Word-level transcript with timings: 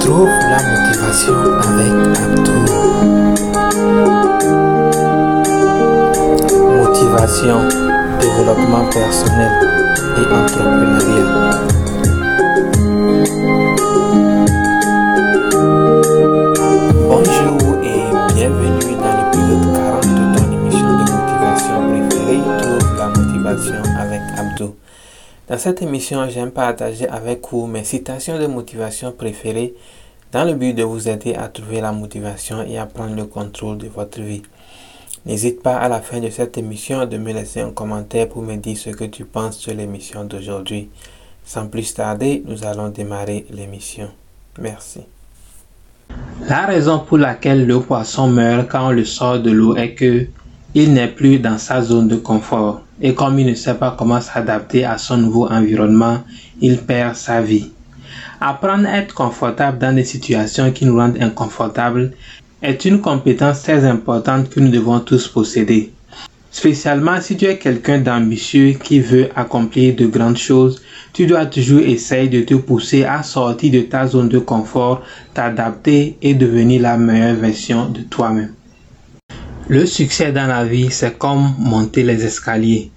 Trouve 0.00 0.28
la 0.28 0.60
motivation 0.70 1.34
avec 1.62 1.92
Abdou. 2.18 2.60
Motivation, 6.76 7.58
développement 8.20 8.86
personnel 8.90 9.52
et 10.16 10.26
entrepreneurial. 10.34 11.37
Dans 25.48 25.56
cette 25.56 25.80
émission, 25.80 26.28
j'aime 26.28 26.50
partager 26.50 27.08
avec 27.08 27.40
vous 27.50 27.66
mes 27.66 27.82
citations 27.82 28.38
de 28.38 28.46
motivation 28.46 29.12
préférées 29.12 29.72
dans 30.30 30.44
le 30.44 30.52
but 30.52 30.74
de 30.74 30.82
vous 30.82 31.08
aider 31.08 31.34
à 31.34 31.48
trouver 31.48 31.80
la 31.80 31.90
motivation 31.90 32.62
et 32.62 32.76
à 32.76 32.84
prendre 32.84 33.16
le 33.16 33.24
contrôle 33.24 33.78
de 33.78 33.88
votre 33.88 34.20
vie. 34.20 34.42
N'hésite 35.24 35.62
pas 35.62 35.76
à 35.76 35.88
la 35.88 36.02
fin 36.02 36.20
de 36.20 36.28
cette 36.28 36.58
émission 36.58 37.06
de 37.06 37.16
me 37.16 37.32
laisser 37.32 37.62
un 37.62 37.70
commentaire 37.70 38.28
pour 38.28 38.42
me 38.42 38.56
dire 38.56 38.76
ce 38.76 38.90
que 38.90 39.04
tu 39.04 39.24
penses 39.24 39.56
sur 39.56 39.72
l'émission 39.72 40.24
d'aujourd'hui. 40.24 40.90
Sans 41.46 41.66
plus 41.66 41.94
tarder, 41.94 42.42
nous 42.44 42.66
allons 42.66 42.90
démarrer 42.90 43.46
l'émission. 43.50 44.10
Merci. 44.60 45.00
La 46.46 46.66
raison 46.66 46.98
pour 46.98 47.16
laquelle 47.16 47.66
le 47.66 47.80
poisson 47.80 48.26
meurt 48.28 48.68
quand 48.68 48.88
on 48.88 48.90
le 48.90 49.06
sort 49.06 49.40
de 49.40 49.50
l'eau 49.50 49.76
est 49.76 49.94
que 49.94 50.26
il 50.80 50.92
n'est 50.92 51.08
plus 51.08 51.40
dans 51.40 51.58
sa 51.58 51.82
zone 51.82 52.06
de 52.06 52.14
confort 52.14 52.82
et 53.02 53.12
comme 53.12 53.36
il 53.40 53.46
ne 53.46 53.54
sait 53.54 53.74
pas 53.74 53.96
comment 53.98 54.20
s'adapter 54.20 54.84
à 54.84 54.96
son 54.96 55.16
nouveau 55.16 55.48
environnement, 55.48 56.18
il 56.60 56.78
perd 56.78 57.16
sa 57.16 57.42
vie. 57.42 57.72
Apprendre 58.40 58.86
à 58.86 58.98
être 58.98 59.12
confortable 59.12 59.78
dans 59.78 59.92
des 59.92 60.04
situations 60.04 60.70
qui 60.70 60.86
nous 60.86 60.96
rendent 60.96 61.20
inconfortables 61.20 62.12
est 62.62 62.84
une 62.84 63.00
compétence 63.00 63.64
très 63.64 63.84
importante 63.84 64.50
que 64.50 64.60
nous 64.60 64.70
devons 64.70 65.00
tous 65.00 65.26
posséder. 65.26 65.90
Spécialement 66.52 67.20
si 67.20 67.36
tu 67.36 67.46
es 67.46 67.58
quelqu'un 67.58 67.98
d'ambitieux 67.98 68.74
qui 68.80 69.00
veut 69.00 69.30
accomplir 69.34 69.96
de 69.96 70.06
grandes 70.06 70.38
choses, 70.38 70.80
tu 71.12 71.26
dois 71.26 71.46
toujours 71.46 71.80
essayer 71.80 72.28
de 72.28 72.42
te 72.42 72.54
pousser 72.54 73.02
à 73.02 73.24
sortir 73.24 73.72
de 73.72 73.80
ta 73.80 74.06
zone 74.06 74.28
de 74.28 74.38
confort, 74.38 75.02
t'adapter 75.34 76.16
et 76.22 76.34
devenir 76.34 76.82
la 76.82 76.96
meilleure 76.96 77.34
version 77.34 77.88
de 77.88 78.02
toi-même. 78.02 78.52
Le 79.70 79.84
succès 79.84 80.32
dans 80.32 80.46
la 80.46 80.64
vie, 80.64 80.88
c'est 80.90 81.18
comme 81.18 81.52
monter 81.58 82.02
les 82.02 82.24
escaliers. 82.24 82.90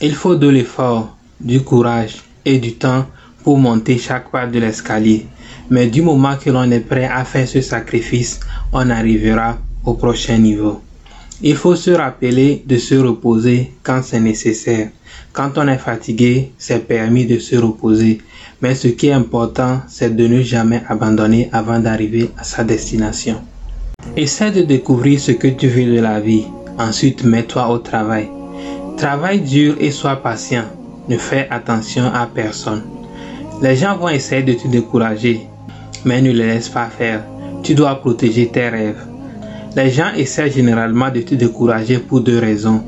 Il 0.00 0.14
faut 0.14 0.36
de 0.36 0.48
l'effort, 0.48 1.14
du 1.38 1.60
courage 1.60 2.22
et 2.46 2.56
du 2.58 2.76
temps 2.76 3.04
pour 3.42 3.58
monter 3.58 3.98
chaque 3.98 4.30
pas 4.30 4.46
de 4.46 4.58
l'escalier. 4.58 5.26
Mais 5.68 5.86
du 5.88 6.00
moment 6.00 6.36
que 6.42 6.48
l'on 6.48 6.70
est 6.70 6.80
prêt 6.80 7.04
à 7.04 7.26
faire 7.26 7.46
ce 7.46 7.60
sacrifice, 7.60 8.40
on 8.72 8.88
arrivera 8.88 9.58
au 9.84 9.92
prochain 9.92 10.38
niveau. 10.38 10.80
Il 11.42 11.56
faut 11.56 11.76
se 11.76 11.90
rappeler 11.90 12.62
de 12.64 12.78
se 12.78 12.94
reposer 12.94 13.72
quand 13.82 14.00
c'est 14.02 14.20
nécessaire. 14.20 14.88
Quand 15.34 15.58
on 15.58 15.68
est 15.68 15.76
fatigué, 15.76 16.52
c'est 16.56 16.88
permis 16.88 17.26
de 17.26 17.38
se 17.38 17.56
reposer. 17.56 18.22
Mais 18.62 18.74
ce 18.74 18.88
qui 18.88 19.08
est 19.08 19.12
important, 19.12 19.82
c'est 19.88 20.16
de 20.16 20.26
ne 20.26 20.40
jamais 20.42 20.82
abandonner 20.88 21.50
avant 21.52 21.80
d'arriver 21.80 22.30
à 22.38 22.44
sa 22.44 22.64
destination. 22.64 23.42
Essaie 24.16 24.52
de 24.52 24.62
découvrir 24.62 25.18
ce 25.18 25.32
que 25.32 25.48
tu 25.48 25.66
veux 25.66 25.96
de 25.96 26.00
la 26.00 26.20
vie. 26.20 26.44
Ensuite, 26.78 27.24
mets-toi 27.24 27.68
au 27.68 27.78
travail. 27.78 28.28
Travaille 28.96 29.40
dur 29.40 29.74
et 29.80 29.90
sois 29.90 30.16
patient. 30.16 30.66
Ne 31.08 31.16
fais 31.18 31.48
attention 31.50 32.04
à 32.14 32.28
personne. 32.32 32.82
Les 33.60 33.74
gens 33.74 33.96
vont 33.96 34.08
essayer 34.08 34.44
de 34.44 34.52
te 34.52 34.68
décourager, 34.68 35.48
mais 36.04 36.22
ne 36.22 36.30
les 36.30 36.46
laisse 36.46 36.68
pas 36.68 36.86
faire. 36.86 37.24
Tu 37.64 37.74
dois 37.74 37.96
protéger 37.96 38.46
tes 38.46 38.68
rêves. 38.68 39.04
Les 39.74 39.90
gens 39.90 40.12
essaient 40.16 40.50
généralement 40.50 41.10
de 41.10 41.20
te 41.22 41.34
décourager 41.34 41.98
pour 41.98 42.20
deux 42.20 42.38
raisons. 42.38 42.84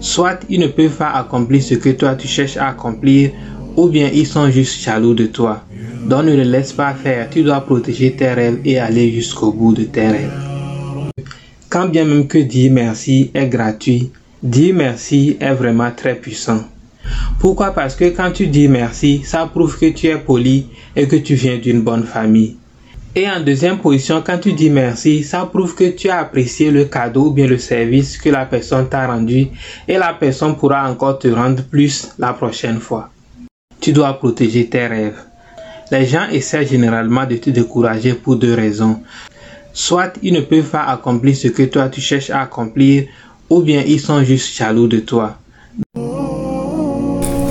Soit 0.00 0.40
ils 0.48 0.60
ne 0.60 0.68
peuvent 0.68 0.96
pas 0.96 1.10
accomplir 1.10 1.62
ce 1.62 1.74
que 1.74 1.90
toi 1.90 2.14
tu 2.14 2.28
cherches 2.28 2.56
à 2.56 2.68
accomplir, 2.68 3.30
ou 3.76 3.88
bien 3.88 4.10
ils 4.12 4.26
sont 4.26 4.50
juste 4.50 4.82
jaloux 4.82 5.14
de 5.14 5.26
toi. 5.26 5.64
Donc 6.06 6.24
ne 6.24 6.34
les 6.34 6.44
laisse 6.44 6.72
pas 6.72 6.94
faire, 6.94 7.28
tu 7.30 7.42
dois 7.42 7.60
protéger 7.60 8.12
tes 8.12 8.32
rêves 8.32 8.60
et 8.64 8.78
aller 8.78 9.10
jusqu'au 9.12 9.52
bout 9.52 9.74
de 9.74 9.84
tes 9.84 10.08
rêves. 10.08 10.32
Quand 11.68 11.88
bien 11.88 12.04
même 12.04 12.26
que 12.26 12.38
dire 12.38 12.72
merci 12.72 13.30
est 13.34 13.48
gratuit, 13.48 14.10
dire 14.42 14.74
merci 14.74 15.36
est 15.40 15.54
vraiment 15.54 15.90
très 15.90 16.14
puissant. 16.14 16.64
Pourquoi? 17.38 17.72
Parce 17.72 17.94
que 17.94 18.06
quand 18.06 18.32
tu 18.32 18.46
dis 18.46 18.68
merci, 18.68 19.22
ça 19.24 19.46
prouve 19.46 19.78
que 19.78 19.90
tu 19.90 20.06
es 20.06 20.16
poli 20.16 20.66
et 20.94 21.06
que 21.06 21.16
tu 21.16 21.34
viens 21.34 21.58
d'une 21.58 21.82
bonne 21.82 22.04
famille. 22.04 22.56
Et 23.14 23.28
en 23.28 23.40
deuxième 23.40 23.78
position, 23.78 24.22
quand 24.24 24.38
tu 24.38 24.52
dis 24.52 24.68
merci, 24.68 25.22
ça 25.22 25.46
prouve 25.46 25.74
que 25.74 25.90
tu 25.90 26.08
as 26.08 26.18
apprécié 26.18 26.70
le 26.70 26.84
cadeau 26.84 27.26
ou 27.26 27.30
bien 27.32 27.46
le 27.46 27.58
service 27.58 28.18
que 28.18 28.28
la 28.28 28.44
personne 28.44 28.88
t'a 28.88 29.06
rendu 29.06 29.46
et 29.88 29.96
la 29.96 30.12
personne 30.14 30.56
pourra 30.56 30.90
encore 30.90 31.18
te 31.18 31.28
rendre 31.28 31.62
plus 31.62 32.08
la 32.18 32.32
prochaine 32.32 32.78
fois. 32.78 33.10
Tu 33.86 33.92
dois 33.92 34.14
protéger 34.14 34.66
tes 34.66 34.88
rêves. 34.88 35.20
Les 35.92 36.06
gens 36.06 36.26
essaient 36.32 36.66
généralement 36.66 37.24
de 37.24 37.36
te 37.36 37.50
décourager 37.50 38.14
pour 38.14 38.34
deux 38.34 38.52
raisons. 38.52 38.96
Soit 39.72 40.14
ils 40.24 40.34
ne 40.34 40.40
peuvent 40.40 40.68
pas 40.68 40.82
accomplir 40.82 41.36
ce 41.36 41.46
que 41.46 41.62
toi 41.62 41.88
tu 41.88 42.00
cherches 42.00 42.30
à 42.30 42.40
accomplir, 42.40 43.04
ou 43.48 43.60
bien 43.60 43.84
ils 43.86 44.00
sont 44.00 44.24
juste 44.24 44.56
jaloux 44.56 44.88
de 44.88 44.98
toi. 44.98 45.38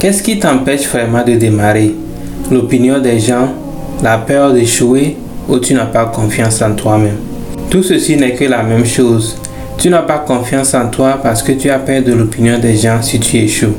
Qu'est-ce 0.02 0.22
qui 0.22 0.38
t'empêche 0.38 0.90
vraiment 0.90 1.24
de 1.24 1.36
démarrer? 1.36 1.96
L'opinion 2.52 3.00
des 3.00 3.18
gens, 3.18 3.54
la 4.04 4.18
peur 4.18 4.52
d'échouer 4.52 5.16
ou 5.48 5.60
tu 5.60 5.74
n'as 5.74 5.86
pas 5.86 6.08
confiance 6.08 6.62
en 6.62 6.76
toi-même? 6.76 7.20
Tout 7.70 7.82
ceci 7.82 8.18
n'est 8.18 8.36
que 8.36 8.44
la 8.44 8.62
même 8.62 8.86
chose. 8.86 9.38
Tu 9.78 9.90
n'as 9.90 10.02
pas 10.02 10.20
confiance 10.20 10.74
en 10.74 10.90
toi 10.90 11.18
parce 11.24 11.42
que 11.42 11.54
tu 11.54 11.70
as 11.70 11.80
peur 11.80 12.04
de 12.04 12.12
l'opinion 12.12 12.60
des 12.60 12.76
gens 12.76 13.02
si 13.02 13.22
tu 13.22 13.38
échoues. 13.38 13.78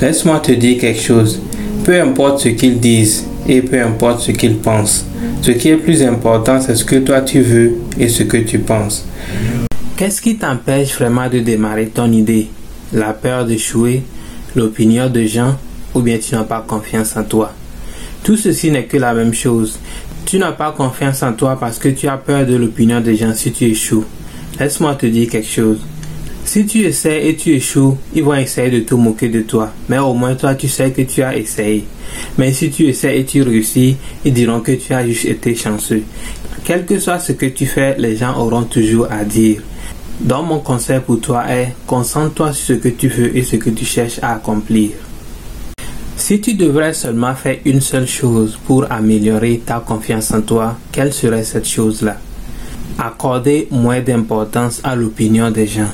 Laisse-moi 0.00 0.40
te 0.40 0.52
dire 0.52 0.80
quelque 0.80 1.02
chose. 1.02 1.42
Peu 1.90 2.00
importe 2.00 2.38
ce 2.38 2.50
qu'ils 2.50 2.78
disent 2.78 3.26
et 3.48 3.62
peu 3.62 3.82
importe 3.82 4.20
ce 4.20 4.30
qu'ils 4.30 4.58
pensent, 4.58 5.04
ce 5.42 5.50
qui 5.50 5.70
est 5.70 5.76
plus 5.76 6.04
important, 6.04 6.60
c'est 6.60 6.76
ce 6.76 6.84
que 6.84 6.94
toi 6.94 7.20
tu 7.20 7.40
veux 7.40 7.78
et 7.98 8.08
ce 8.08 8.22
que 8.22 8.36
tu 8.36 8.60
penses. 8.60 9.04
Qu'est-ce 9.96 10.22
qui 10.22 10.36
t'empêche 10.36 10.94
vraiment 10.94 11.28
de 11.28 11.40
démarrer 11.40 11.88
ton 11.88 12.12
idée? 12.12 12.46
La 12.92 13.12
peur 13.12 13.44
d'échouer, 13.44 14.04
l'opinion 14.54 15.10
des 15.10 15.26
gens 15.26 15.56
ou 15.92 16.00
bien 16.00 16.18
tu 16.18 16.36
n'as 16.36 16.44
pas 16.44 16.64
confiance 16.64 17.16
en 17.16 17.24
toi? 17.24 17.52
Tout 18.22 18.36
ceci 18.36 18.70
n'est 18.70 18.84
que 18.84 18.96
la 18.96 19.12
même 19.12 19.34
chose. 19.34 19.76
Tu 20.26 20.38
n'as 20.38 20.52
pas 20.52 20.70
confiance 20.70 21.24
en 21.24 21.32
toi 21.32 21.58
parce 21.58 21.80
que 21.80 21.88
tu 21.88 22.06
as 22.06 22.18
peur 22.18 22.46
de 22.46 22.54
l'opinion 22.54 23.00
des 23.00 23.16
gens 23.16 23.34
si 23.34 23.50
tu 23.50 23.64
échoues. 23.64 24.04
Laisse-moi 24.60 24.94
te 24.94 25.06
dire 25.06 25.28
quelque 25.28 25.50
chose. 25.50 25.80
Si 26.52 26.66
tu 26.66 26.80
essaies 26.80 27.28
et 27.28 27.36
tu 27.36 27.50
échoues, 27.54 27.96
ils 28.12 28.24
vont 28.24 28.34
essayer 28.34 28.70
de 28.70 28.80
te 28.80 28.92
moquer 28.96 29.28
de 29.28 29.42
toi. 29.42 29.70
Mais 29.88 29.98
au 29.98 30.14
moins 30.14 30.34
toi, 30.34 30.56
tu 30.56 30.66
sais 30.66 30.90
que 30.90 31.02
tu 31.02 31.22
as 31.22 31.36
essayé. 31.36 31.84
Mais 32.38 32.52
si 32.52 32.70
tu 32.70 32.88
essaies 32.88 33.20
et 33.20 33.24
tu 33.24 33.42
réussis, 33.42 33.96
ils 34.24 34.32
diront 34.32 34.58
que 34.58 34.72
tu 34.72 34.92
as 34.92 35.06
juste 35.06 35.26
été 35.26 35.54
chanceux. 35.54 36.02
Quel 36.64 36.86
que 36.86 36.98
soit 36.98 37.20
ce 37.20 37.30
que 37.34 37.46
tu 37.46 37.66
fais, 37.66 37.94
les 37.98 38.16
gens 38.16 38.36
auront 38.36 38.64
toujours 38.64 39.06
à 39.12 39.24
dire. 39.24 39.62
Donc 40.18 40.48
mon 40.48 40.58
conseil 40.58 40.98
pour 40.98 41.20
toi 41.20 41.44
est, 41.48 41.72
concentre-toi 41.86 42.52
sur 42.52 42.74
ce 42.74 42.80
que 42.80 42.88
tu 42.88 43.06
veux 43.06 43.36
et 43.36 43.44
ce 43.44 43.54
que 43.54 43.70
tu 43.70 43.84
cherches 43.84 44.18
à 44.20 44.32
accomplir. 44.32 44.90
Si 46.16 46.40
tu 46.40 46.54
devrais 46.54 46.94
seulement 46.94 47.36
faire 47.36 47.58
une 47.64 47.80
seule 47.80 48.08
chose 48.08 48.58
pour 48.66 48.90
améliorer 48.90 49.62
ta 49.64 49.78
confiance 49.78 50.32
en 50.32 50.40
toi, 50.40 50.76
quelle 50.90 51.12
serait 51.12 51.44
cette 51.44 51.68
chose-là? 51.68 52.16
Accorder 52.98 53.68
moins 53.70 54.00
d'importance 54.00 54.80
à 54.82 54.96
l'opinion 54.96 55.52
des 55.52 55.68
gens. 55.68 55.92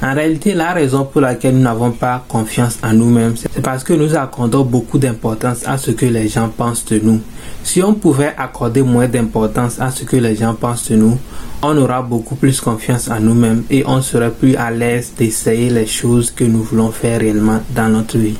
En 0.00 0.14
réalité, 0.14 0.54
la 0.54 0.72
raison 0.72 1.04
pour 1.04 1.20
laquelle 1.20 1.56
nous 1.56 1.62
n'avons 1.62 1.90
pas 1.90 2.24
confiance 2.28 2.78
en 2.84 2.92
nous-mêmes, 2.92 3.34
c'est 3.36 3.60
parce 3.60 3.82
que 3.82 3.92
nous 3.94 4.14
accordons 4.14 4.62
beaucoup 4.64 4.96
d'importance 4.96 5.66
à 5.66 5.76
ce 5.76 5.90
que 5.90 6.06
les 6.06 6.28
gens 6.28 6.48
pensent 6.48 6.84
de 6.84 7.00
nous. 7.00 7.20
Si 7.64 7.82
on 7.82 7.94
pouvait 7.94 8.32
accorder 8.36 8.82
moins 8.82 9.08
d'importance 9.08 9.80
à 9.80 9.90
ce 9.90 10.04
que 10.04 10.16
les 10.16 10.36
gens 10.36 10.54
pensent 10.54 10.88
de 10.90 10.96
nous, 10.96 11.18
on 11.62 11.76
aura 11.76 12.00
beaucoup 12.02 12.36
plus 12.36 12.60
confiance 12.60 13.08
en 13.10 13.18
nous-mêmes 13.18 13.64
et 13.70 13.82
on 13.86 14.00
serait 14.00 14.30
plus 14.30 14.54
à 14.54 14.70
l'aise 14.70 15.12
d'essayer 15.18 15.68
les 15.68 15.86
choses 15.86 16.30
que 16.30 16.44
nous 16.44 16.62
voulons 16.62 16.92
faire 16.92 17.18
réellement 17.18 17.60
dans 17.74 17.88
notre 17.88 18.18
vie. 18.18 18.36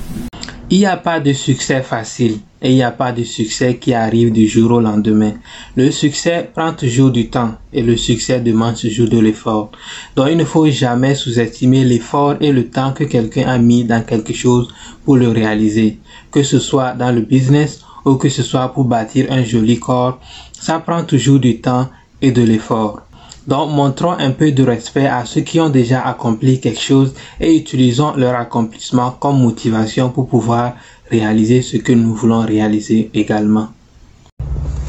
Il 0.70 0.78
n'y 0.78 0.86
a 0.86 0.96
pas 0.96 1.18
de 1.18 1.32
succès 1.32 1.82
facile 1.82 2.38
et 2.60 2.70
il 2.70 2.74
n'y 2.74 2.82
a 2.82 2.90
pas 2.90 3.12
de 3.12 3.22
succès 3.24 3.76
qui 3.76 3.94
arrive 3.94 4.32
du 4.32 4.48
jour 4.48 4.72
au 4.72 4.80
lendemain. 4.80 5.32
Le 5.76 5.90
succès 5.90 6.50
prend 6.52 6.72
toujours 6.72 7.10
du 7.10 7.28
temps 7.28 7.54
et 7.72 7.82
le 7.82 7.96
succès 7.96 8.40
demande 8.40 8.76
toujours 8.76 9.08
de 9.08 9.18
l'effort. 9.18 9.70
Donc 10.16 10.28
il 10.30 10.36
ne 10.36 10.44
faut 10.44 10.68
jamais 10.68 11.14
sous-estimer 11.14 11.84
l'effort 11.84 12.36
et 12.40 12.52
le 12.52 12.68
temps 12.68 12.92
que 12.92 13.04
quelqu'un 13.04 13.48
a 13.48 13.58
mis 13.58 13.84
dans 13.84 14.02
quelque 14.02 14.32
chose 14.32 14.68
pour 15.04 15.16
le 15.16 15.28
réaliser. 15.28 15.98
Que 16.30 16.42
ce 16.42 16.58
soit 16.58 16.92
dans 16.92 17.12
le 17.12 17.20
business 17.20 17.80
ou 18.04 18.16
que 18.16 18.28
ce 18.28 18.42
soit 18.42 18.72
pour 18.72 18.84
bâtir 18.84 19.26
un 19.30 19.44
joli 19.44 19.78
corps, 19.78 20.20
ça 20.52 20.80
prend 20.80 21.04
toujours 21.04 21.38
du 21.38 21.60
temps 21.60 21.88
et 22.20 22.32
de 22.32 22.42
l'effort. 22.42 23.07
Donc, 23.48 23.70
montrons 23.70 24.12
un 24.12 24.32
peu 24.32 24.52
de 24.52 24.62
respect 24.62 25.06
à 25.06 25.24
ceux 25.24 25.40
qui 25.40 25.58
ont 25.58 25.70
déjà 25.70 26.02
accompli 26.02 26.60
quelque 26.60 26.82
chose 26.82 27.14
et 27.40 27.56
utilisons 27.56 28.14
leur 28.14 28.34
accomplissement 28.34 29.12
comme 29.12 29.40
motivation 29.40 30.10
pour 30.10 30.28
pouvoir 30.28 30.74
réaliser 31.10 31.62
ce 31.62 31.78
que 31.78 31.92
nous 31.92 32.14
voulons 32.14 32.42
réaliser 32.44 33.10
également. 33.14 33.68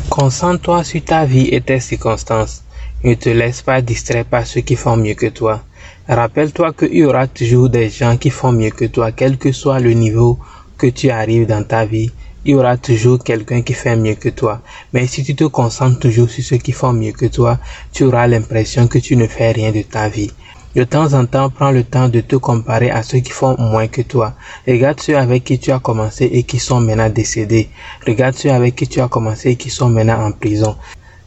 Concentre-toi 0.10 0.84
sur 0.84 1.02
ta 1.06 1.24
vie 1.24 1.48
et 1.54 1.62
tes 1.62 1.80
circonstances. 1.80 2.64
Ne 3.06 3.14
te 3.14 3.30
laisse 3.30 3.62
pas 3.62 3.82
distraire 3.82 4.26
par 4.26 4.46
ceux 4.46 4.60
qui 4.60 4.76
font 4.76 4.98
mieux 4.98 5.14
que 5.14 5.28
toi. 5.28 5.64
Rappelle-toi 6.10 6.74
qu'il 6.74 6.96
y 6.96 7.06
aura 7.06 7.28
toujours 7.28 7.70
des 7.70 7.90
gens 7.90 8.18
qui 8.18 8.30
font 8.30 8.52
mieux 8.52 8.72
que 8.72 8.84
toi, 8.84 9.14
quel 9.14 9.38
que 9.38 9.54
soit 9.54 9.80
le 9.80 9.94
niveau 9.94 10.38
que 10.78 10.88
tu 10.88 11.10
arrives 11.10 11.48
dans 11.48 11.64
ta 11.64 11.86
vie. 11.86 12.12
Il 12.46 12.52
y 12.52 12.56
aura 12.56 12.78
toujours 12.78 13.22
quelqu'un 13.22 13.62
qui 13.62 13.74
fait 13.74 13.98
mieux 13.98 14.16
que 14.16 14.30
toi. 14.30 14.62
Mais 14.94 15.08
si 15.08 15.24
tu 15.24 15.36
te 15.36 15.44
concentres 15.44 16.00
toujours 16.00 16.30
sur 16.30 16.44
ceux 16.44 16.58
qui 16.58 16.72
font 16.72 16.94
mieux 16.94 17.12
que 17.12 17.26
toi, 17.26 17.60
tu 17.92 18.06
auras 18.06 18.28
l'impression 18.28 18.88
que 18.88 18.98
tu 18.98 19.18
ne 19.18 19.28
fais 19.28 19.52
rien 19.52 19.72
de 19.72 19.82
ta 19.82 20.08
vie. 20.08 20.32
De 20.76 20.84
temps 20.84 21.14
en 21.14 21.26
temps, 21.26 21.50
prends 21.50 21.72
le 21.72 21.84
temps 21.84 22.08
de 22.08 22.22
te 22.22 22.36
comparer 22.36 22.92
à 22.92 23.04
ceux 23.04 23.20
qui 23.20 23.32
font 23.32 23.58
moins 23.60 23.88
que 23.88 24.02
toi. 24.02 24.36
Regarde 24.68 25.00
ceux 25.02 25.18
avec 25.18 25.44
qui 25.44 25.60
tu 25.60 25.72
as 25.72 25.80
commencé 25.80 26.26
et 26.32 26.44
qui 26.44 26.60
sont 26.60 26.80
maintenant 26.80 27.10
décédés. 27.10 27.70
Regarde 28.08 28.36
ceux 28.36 28.52
avec 28.52 28.76
qui 28.76 28.88
tu 28.88 29.02
as 29.02 29.08
commencé 29.10 29.50
et 29.50 29.56
qui 29.56 29.70
sont 29.70 29.90
maintenant 29.90 30.24
en 30.24 30.32
prison. 30.32 30.78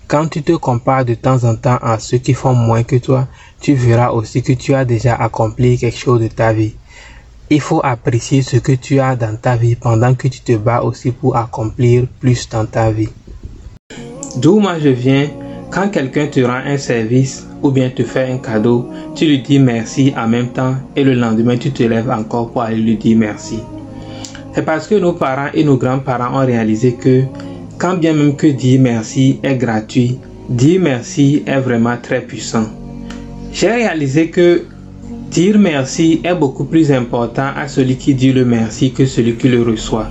Quand 0.07 0.29
tu 0.29 0.43
te 0.43 0.53
compares 0.53 1.05
de 1.05 1.15
temps 1.15 1.45
en 1.45 1.57
temps 1.57 1.79
à 1.83 1.99
ceux 1.99 2.19
qui 2.19 2.35
font 2.35 2.55
moins 2.55 2.85
que 2.85 2.97
toi, 2.97 3.29
tu 3.61 3.75
verras 3.75 4.11
aussi 4.11 4.43
que 4.43 4.53
tu 4.53 4.75
as 4.75 4.85
déjà 4.85 5.17
accompli 5.17 5.77
quelque 5.77 5.99
chose 5.99 6.21
de 6.21 6.29
ta 6.29 6.53
vie. 6.53 6.75
Il 7.55 7.61
faut 7.61 7.83
apprécier 7.85 8.41
ce 8.41 8.57
que 8.57 8.73
tu 8.73 8.99
as 8.99 9.15
dans 9.15 9.37
ta 9.37 9.57
vie 9.57 9.75
pendant 9.77 10.15
que 10.15 10.27
tu 10.27 10.41
te 10.41 10.57
bats 10.57 10.83
aussi 10.83 11.11
pour 11.11 11.37
accomplir 11.37 12.07
plus 12.19 12.49
dans 12.49 12.65
ta 12.65 12.91
vie. 12.91 13.11
D'où 14.41 14.59
moi 14.59 14.79
je 14.83 14.89
viens, 14.89 15.29
quand 15.71 15.91
quelqu'un 15.91 16.29
te 16.29 16.41
rend 16.41 16.63
un 16.65 16.79
service 16.79 17.47
ou 17.63 17.71
bien 17.71 17.91
te 17.91 18.05
fait 18.05 18.33
un 18.33 18.39
cadeau, 18.39 18.89
tu 19.15 19.27
lui 19.27 19.43
dis 19.43 19.59
merci 19.59 20.15
en 20.17 20.29
même 20.29 20.49
temps 20.49 20.77
et 20.97 21.05
le 21.05 21.13
lendemain 21.13 21.59
tu 21.59 21.71
te 21.71 21.83
lèves 21.83 22.11
encore 22.11 22.53
pour 22.53 22.63
aller 22.63 22.79
lui 22.79 22.97
dire 22.97 23.19
merci. 23.19 23.59
C'est 24.55 24.65
parce 24.65 24.87
que 24.87 24.95
nos 24.95 25.13
parents 25.13 25.51
et 25.53 25.63
nos 25.63 25.77
grands-parents 25.77 26.41
ont 26.43 26.47
réalisé 26.47 26.95
que 26.95 27.25
quand 27.77 27.99
bien 27.99 28.15
même 28.15 28.35
que 28.35 28.47
dire 28.47 28.81
merci 28.81 29.41
est 29.43 29.57
gratuit, 29.57 30.19
dire 30.49 30.81
merci 30.81 31.43
est 31.47 31.61
vraiment 31.61 31.99
très 32.03 32.23
puissant. 32.23 32.65
J'ai 33.53 33.69
réalisé 33.69 34.31
que 34.31 34.63
dire 35.33 35.59
merci 35.59 36.21
est 36.23 36.35
beaucoup 36.35 36.65
plus 36.65 36.93
important 36.93 37.49
à 37.57 37.67
celui 37.67 37.97
qui 37.97 38.15
dit 38.15 38.33
le 38.33 38.45
merci 38.45 38.93
que 38.93 39.07
celui 39.07 39.35
qui 39.37 39.49
le 39.49 39.63
reçoit. 39.63 40.09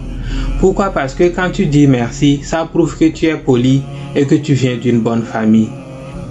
Pourquoi? 0.59 0.89
Parce 0.89 1.13
que 1.13 1.25
quand 1.25 1.51
tu 1.51 1.67
dis 1.67 1.85
merci, 1.85 2.39
ça 2.43 2.65
prouve 2.65 2.97
que 2.97 3.05
tu 3.05 3.27
es 3.27 3.35
poli 3.35 3.83
et 4.15 4.25
que 4.25 4.35
tu 4.35 4.53
viens 4.53 4.77
d'une 4.77 4.99
bonne 4.99 5.21
famille. 5.21 5.69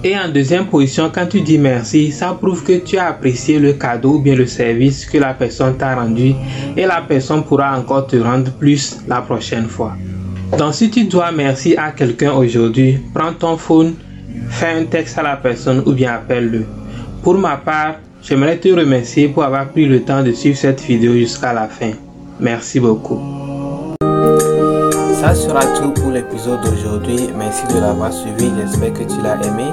Et 0.03 0.17
en 0.17 0.29
deuxième 0.29 0.65
position, 0.65 1.09
quand 1.13 1.27
tu 1.27 1.41
dis 1.41 1.57
merci, 1.57 2.11
ça 2.11 2.35
prouve 2.39 2.63
que 2.63 2.79
tu 2.79 2.97
as 2.97 3.07
apprécié 3.07 3.59
le 3.59 3.73
cadeau 3.73 4.15
ou 4.15 4.19
bien 4.19 4.35
le 4.35 4.45
service 4.45 5.05
que 5.05 5.17
la 5.19 5.33
personne 5.35 5.77
t'a 5.77 5.95
rendu 5.95 6.33
et 6.75 6.85
la 6.85 7.01
personne 7.01 7.43
pourra 7.43 7.77
encore 7.79 8.07
te 8.07 8.17
rendre 8.17 8.51
plus 8.51 8.97
la 9.07 9.21
prochaine 9.21 9.67
fois. 9.67 9.95
Donc 10.57 10.73
si 10.73 10.89
tu 10.89 11.05
dois 11.05 11.31
merci 11.31 11.77
à 11.77 11.91
quelqu'un 11.91 12.33
aujourd'hui, 12.33 12.99
prends 13.13 13.31
ton 13.31 13.55
phone, 13.55 13.93
fais 14.49 14.79
un 14.81 14.83
texte 14.83 15.17
à 15.17 15.23
la 15.23 15.37
personne 15.37 15.81
ou 15.85 15.93
bien 15.93 16.13
appelle-le. 16.13 16.80
Pour 17.23 17.35
ma 17.35 17.55
part, 17.55 17.97
j'aimerais 18.23 18.57
te 18.57 18.69
remercier 18.69 19.27
pour 19.27 19.43
avoir 19.43 19.69
pris 19.69 19.85
le 19.85 20.01
temps 20.01 20.23
de 20.23 20.31
suivre 20.31 20.57
cette 20.57 20.81
vidéo 20.81 21.13
jusqu'à 21.13 21.53
la 21.53 21.67
fin. 21.67 21.91
Merci 22.39 22.79
beaucoup. 22.79 23.19
Ça 25.19 25.35
sera 25.35 25.61
tout 25.77 25.91
pour 25.91 26.09
l'épisode 26.09 26.61
d'aujourd'hui. 26.61 27.29
Merci 27.37 27.67
de 27.67 27.79
l'avoir 27.79 28.11
suivi. 28.11 28.49
J'espère 28.57 28.93
que 28.93 29.03
tu 29.03 29.21
l'as 29.21 29.39
aimé. 29.45 29.67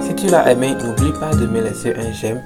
Si 0.00 0.14
tu 0.14 0.28
l'as 0.28 0.48
aimé, 0.52 0.74
n'oublie 0.74 1.12
pas 1.18 1.34
de 1.34 1.44
me 1.46 1.60
laisser 1.60 1.92
un 1.92 2.12
j'aime. 2.12 2.40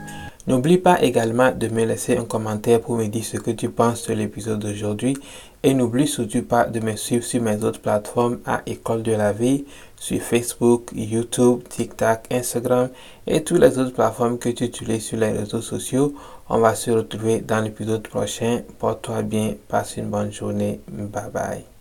N'oublie 0.47 0.79
pas 0.79 1.03
également 1.03 1.53
de 1.53 1.69
me 1.69 1.85
laisser 1.85 2.17
un 2.17 2.25
commentaire 2.25 2.81
pour 2.81 2.97
me 2.97 3.09
dire 3.09 3.25
ce 3.25 3.37
que 3.37 3.51
tu 3.51 3.69
penses 3.69 4.07
de 4.07 4.15
l'épisode 4.15 4.61
d'aujourd'hui. 4.61 5.19
Et 5.65 5.75
n'oublie 5.75 6.07
surtout 6.07 6.45
pas 6.45 6.65
de 6.65 6.81
me 6.81 6.97
suivre 6.97 7.25
sur 7.25 7.43
mes 7.43 7.63
autres 7.63 7.81
plateformes 7.81 8.39
à 8.47 8.63
École 8.65 9.03
de 9.03 9.13
la 9.13 9.33
vie, 9.33 9.67
sur 9.97 10.21
Facebook, 10.21 10.91
YouTube, 10.95 11.63
TikTok, 11.69 12.21
Instagram 12.31 12.91
et 13.27 13.43
toutes 13.43 13.61
les 13.61 13.79
autres 13.79 13.93
plateformes 13.95 14.39
que 14.39 14.51
tu 14.51 14.65
utilises 14.65 15.05
sur 15.05 15.19
les 15.19 15.33
réseaux 15.33 15.63
sociaux. 15.63 16.15
On 16.49 16.59
va 16.59 16.75
se 16.75 16.91
retrouver 16.91 17.41
dans 17.41 17.61
l'épisode 17.61 18.07
prochain. 18.07 18.63
Porte-toi 18.79 19.23
bien, 19.23 19.55
passe 19.69 19.97
une 19.97 20.11
bonne 20.11 20.33
journée. 20.33 20.81
Bye 20.89 21.31
bye. 21.33 21.76